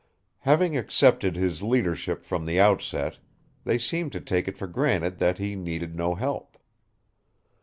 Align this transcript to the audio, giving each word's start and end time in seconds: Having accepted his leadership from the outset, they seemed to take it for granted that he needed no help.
Having 0.39 0.75
accepted 0.77 1.35
his 1.35 1.61
leadership 1.61 2.23
from 2.25 2.47
the 2.47 2.59
outset, 2.59 3.19
they 3.65 3.77
seemed 3.77 4.11
to 4.13 4.19
take 4.19 4.47
it 4.47 4.57
for 4.57 4.65
granted 4.65 5.19
that 5.19 5.37
he 5.37 5.55
needed 5.55 5.95
no 5.95 6.15
help. 6.15 6.57